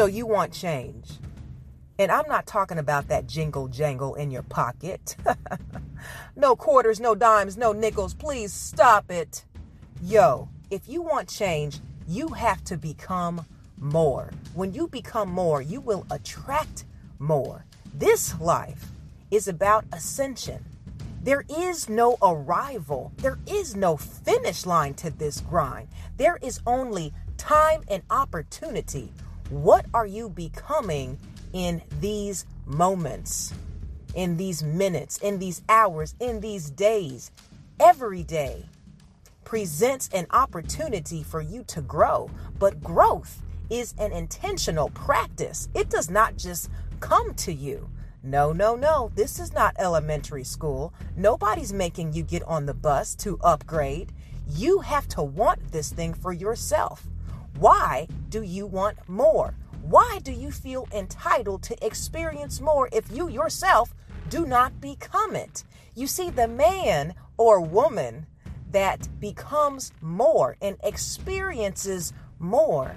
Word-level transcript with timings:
So 0.00 0.06
you 0.06 0.24
want 0.24 0.54
change. 0.54 1.10
And 1.98 2.10
I'm 2.10 2.26
not 2.26 2.46
talking 2.46 2.78
about 2.78 3.08
that 3.08 3.26
jingle 3.26 3.68
jangle 3.68 4.14
in 4.14 4.30
your 4.30 4.44
pocket. 4.44 5.14
no 6.36 6.56
quarters, 6.56 7.00
no 7.00 7.14
dimes, 7.14 7.58
no 7.58 7.72
nickels. 7.72 8.14
Please 8.14 8.50
stop 8.50 9.10
it. 9.10 9.44
Yo, 10.02 10.48
if 10.70 10.88
you 10.88 11.02
want 11.02 11.28
change, 11.28 11.80
you 12.08 12.28
have 12.28 12.64
to 12.64 12.78
become 12.78 13.44
more. 13.76 14.30
When 14.54 14.72
you 14.72 14.88
become 14.88 15.28
more, 15.28 15.60
you 15.60 15.82
will 15.82 16.06
attract 16.10 16.86
more. 17.18 17.66
This 17.92 18.40
life 18.40 18.86
is 19.30 19.48
about 19.48 19.84
ascension. 19.92 20.64
There 21.22 21.44
is 21.46 21.90
no 21.90 22.16
arrival. 22.22 23.12
There 23.18 23.38
is 23.46 23.76
no 23.76 23.98
finish 23.98 24.64
line 24.64 24.94
to 24.94 25.10
this 25.10 25.42
grind. 25.42 25.88
There 26.16 26.38
is 26.40 26.58
only 26.66 27.12
time 27.36 27.82
and 27.86 28.02
opportunity. 28.08 29.12
What 29.50 29.86
are 29.92 30.06
you 30.06 30.28
becoming 30.28 31.18
in 31.52 31.82
these 31.98 32.46
moments, 32.66 33.52
in 34.14 34.36
these 34.36 34.62
minutes, 34.62 35.18
in 35.18 35.40
these 35.40 35.62
hours, 35.68 36.14
in 36.20 36.38
these 36.38 36.70
days? 36.70 37.32
Every 37.80 38.22
day 38.22 38.66
presents 39.42 40.08
an 40.12 40.28
opportunity 40.30 41.24
for 41.24 41.40
you 41.40 41.64
to 41.64 41.80
grow, 41.80 42.30
but 42.60 42.80
growth 42.80 43.42
is 43.70 43.92
an 43.98 44.12
intentional 44.12 44.90
practice. 44.90 45.68
It 45.74 45.90
does 45.90 46.08
not 46.08 46.36
just 46.36 46.70
come 47.00 47.34
to 47.34 47.52
you. 47.52 47.90
No, 48.22 48.52
no, 48.52 48.76
no. 48.76 49.10
This 49.16 49.40
is 49.40 49.52
not 49.52 49.74
elementary 49.80 50.44
school. 50.44 50.94
Nobody's 51.16 51.72
making 51.72 52.12
you 52.12 52.22
get 52.22 52.44
on 52.44 52.66
the 52.66 52.74
bus 52.74 53.16
to 53.16 53.36
upgrade. 53.40 54.12
You 54.46 54.78
have 54.78 55.08
to 55.08 55.24
want 55.24 55.72
this 55.72 55.92
thing 55.92 56.14
for 56.14 56.32
yourself. 56.32 57.08
Why 57.60 58.08
do 58.28 58.42
you 58.42 58.66
want 58.66 59.08
more? 59.08 59.54
Why 59.82 60.18
do 60.24 60.32
you 60.32 60.50
feel 60.50 60.88
entitled 60.92 61.62
to 61.64 61.86
experience 61.86 62.60
more 62.60 62.88
if 62.92 63.12
you 63.12 63.28
yourself 63.28 63.94
do 64.28 64.44
not 64.44 64.80
become 64.80 65.36
it? 65.36 65.62
You 65.94 66.08
see, 66.08 66.30
the 66.30 66.48
man 66.48 67.14
or 67.36 67.60
woman 67.60 68.26
that 68.72 69.08
becomes 69.20 69.92
more 70.00 70.56
and 70.60 70.76
experiences 70.82 72.12
more 72.40 72.96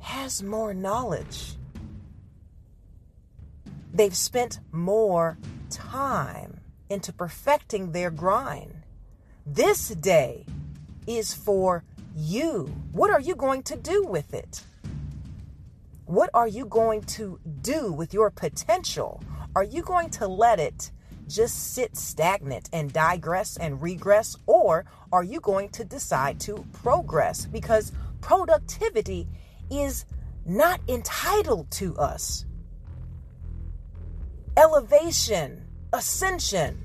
has 0.00 0.42
more 0.42 0.72
knowledge 0.72 1.56
They've 3.92 4.16
spent 4.16 4.60
more 4.70 5.36
time 5.68 6.60
into 6.88 7.12
perfecting 7.12 7.92
their 7.92 8.10
grind. 8.10 8.82
This 9.44 9.88
day 9.88 10.46
is 11.06 11.34
for 11.34 11.84
you. 12.14 12.72
What 12.92 13.10
are 13.10 13.20
you 13.20 13.34
going 13.34 13.62
to 13.64 13.76
do 13.76 14.04
with 14.04 14.34
it? 14.34 14.62
What 16.04 16.30
are 16.34 16.48
you 16.48 16.66
going 16.66 17.02
to 17.02 17.38
do 17.62 17.92
with 17.92 18.12
your 18.12 18.30
potential? 18.30 19.22
Are 19.54 19.64
you 19.64 19.82
going 19.82 20.10
to 20.10 20.26
let 20.26 20.58
it 20.58 20.90
just 21.28 21.74
sit 21.74 21.96
stagnant 21.96 22.68
and 22.72 22.92
digress 22.92 23.56
and 23.56 23.80
regress? 23.80 24.36
Or 24.46 24.84
are 25.12 25.22
you 25.22 25.40
going 25.40 25.68
to 25.70 25.84
decide 25.84 26.40
to 26.40 26.66
progress? 26.72 27.46
Because 27.46 27.92
productivity 28.20 29.28
is 29.70 30.04
not 30.44 30.80
entitled 30.88 31.70
to 31.70 31.96
us 31.96 32.44
elevation, 34.56 35.64
ascension, 35.92 36.84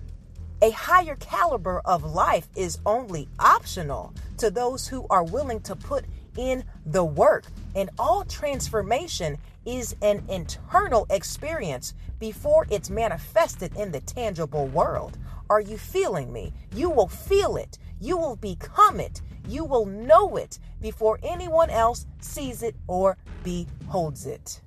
a 0.65 0.71
higher 0.71 1.15
caliber 1.17 1.79
of 1.85 2.03
life 2.03 2.47
is 2.55 2.79
only 2.87 3.29
optional 3.37 4.11
to 4.35 4.49
those 4.49 4.87
who 4.87 5.05
are 5.11 5.23
willing 5.23 5.59
to 5.59 5.75
put 5.75 6.03
in 6.37 6.63
the 6.87 7.03
work. 7.03 7.45
And 7.75 7.91
all 7.99 8.25
transformation 8.25 9.37
is 9.63 9.95
an 10.01 10.23
internal 10.27 11.05
experience 11.11 11.93
before 12.19 12.65
it's 12.71 12.89
manifested 12.89 13.75
in 13.77 13.91
the 13.91 13.99
tangible 13.99 14.65
world. 14.65 15.19
Are 15.51 15.61
you 15.61 15.77
feeling 15.77 16.33
me? 16.33 16.51
You 16.73 16.89
will 16.89 17.09
feel 17.09 17.57
it. 17.57 17.77
You 18.01 18.17
will 18.17 18.35
become 18.35 18.99
it. 18.99 19.21
You 19.47 19.65
will 19.65 19.85
know 19.85 20.35
it 20.35 20.57
before 20.81 21.19
anyone 21.21 21.69
else 21.69 22.07
sees 22.21 22.63
it 22.63 22.75
or 22.87 23.17
beholds 23.43 24.25
it. 24.25 24.61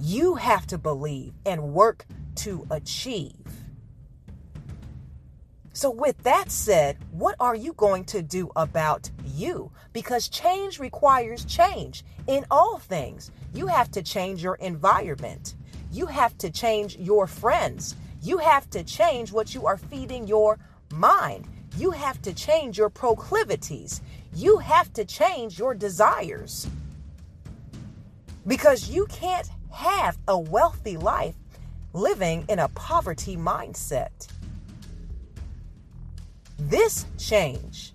You 0.00 0.36
have 0.36 0.66
to 0.68 0.78
believe 0.78 1.34
and 1.44 1.74
work 1.74 2.06
to 2.36 2.66
achieve. 2.70 3.61
So, 5.74 5.90
with 5.90 6.22
that 6.24 6.50
said, 6.50 6.98
what 7.12 7.34
are 7.40 7.54
you 7.54 7.72
going 7.72 8.04
to 8.06 8.20
do 8.20 8.50
about 8.56 9.10
you? 9.24 9.70
Because 9.94 10.28
change 10.28 10.78
requires 10.78 11.46
change 11.46 12.04
in 12.26 12.44
all 12.50 12.78
things. 12.78 13.30
You 13.54 13.66
have 13.68 13.90
to 13.92 14.02
change 14.02 14.42
your 14.42 14.56
environment, 14.56 15.54
you 15.90 16.06
have 16.06 16.36
to 16.38 16.50
change 16.50 16.96
your 16.98 17.26
friends, 17.26 17.96
you 18.20 18.36
have 18.38 18.68
to 18.70 18.84
change 18.84 19.32
what 19.32 19.54
you 19.54 19.66
are 19.66 19.78
feeding 19.78 20.26
your 20.26 20.58
mind, 20.92 21.46
you 21.78 21.90
have 21.90 22.20
to 22.22 22.34
change 22.34 22.76
your 22.76 22.90
proclivities, 22.90 24.02
you 24.34 24.58
have 24.58 24.92
to 24.92 25.06
change 25.06 25.58
your 25.58 25.74
desires. 25.74 26.68
Because 28.46 28.90
you 28.90 29.06
can't 29.06 29.48
have 29.70 30.18
a 30.28 30.38
wealthy 30.38 30.98
life 30.98 31.36
living 31.94 32.44
in 32.50 32.58
a 32.58 32.68
poverty 32.68 33.36
mindset. 33.36 34.28
This 36.72 37.04
change, 37.18 37.92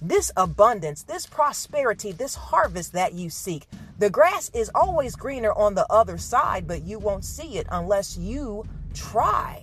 this 0.00 0.32
abundance, 0.34 1.02
this 1.02 1.26
prosperity, 1.26 2.10
this 2.10 2.34
harvest 2.34 2.94
that 2.94 3.12
you 3.12 3.28
seek, 3.28 3.66
the 3.98 4.08
grass 4.08 4.50
is 4.54 4.70
always 4.74 5.14
greener 5.14 5.52
on 5.52 5.74
the 5.74 5.84
other 5.92 6.16
side, 6.16 6.66
but 6.66 6.84
you 6.84 6.98
won't 6.98 7.22
see 7.22 7.58
it 7.58 7.66
unless 7.70 8.16
you 8.16 8.64
try. 8.94 9.62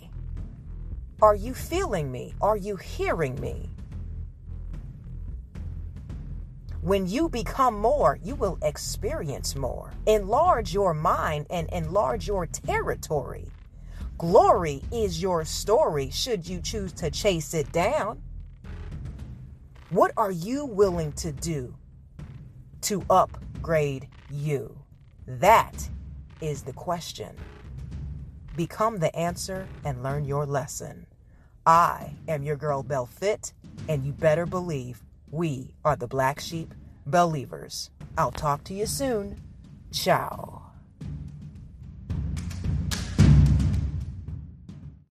Are 1.23 1.33
you 1.33 1.55
feeling 1.55 2.11
me? 2.11 2.35
Are 2.39 2.55
you 2.55 2.75
hearing 2.75 3.41
me? 3.41 3.67
When 6.83 7.07
you 7.07 7.29
become 7.29 7.79
more, 7.79 8.19
you 8.23 8.35
will 8.35 8.59
experience 8.61 9.55
more. 9.55 9.91
Enlarge 10.05 10.71
your 10.71 10.93
mind 10.93 11.47
and 11.49 11.67
enlarge 11.71 12.27
your 12.27 12.45
territory. 12.45 13.47
Glory 14.21 14.83
is 14.91 15.19
your 15.19 15.43
story 15.43 16.11
should 16.11 16.47
you 16.47 16.61
choose 16.61 16.93
to 16.93 17.09
chase 17.09 17.55
it 17.55 17.71
down. 17.71 18.21
What 19.89 20.11
are 20.15 20.29
you 20.29 20.63
willing 20.63 21.11
to 21.13 21.31
do 21.31 21.73
to 22.81 23.03
upgrade 23.09 24.07
you? 24.29 24.77
That 25.25 25.89
is 26.39 26.61
the 26.61 26.71
question. 26.71 27.35
Become 28.55 28.97
the 28.97 29.15
answer 29.15 29.67
and 29.85 30.03
learn 30.03 30.25
your 30.25 30.45
lesson. 30.45 31.07
I 31.65 32.13
am 32.27 32.43
your 32.43 32.57
girl 32.57 32.83
Belle 32.83 33.07
Fit, 33.07 33.53
and 33.89 34.05
you 34.05 34.11
better 34.11 34.45
believe 34.45 35.01
we 35.31 35.73
are 35.83 35.95
the 35.95 36.05
Black 36.05 36.39
Sheep 36.39 36.75
Believers. 37.07 37.89
I'll 38.19 38.29
talk 38.29 38.65
to 38.65 38.75
you 38.75 38.85
soon. 38.85 39.41
Ciao. 39.91 40.60